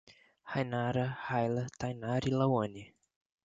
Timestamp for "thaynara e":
1.77-2.31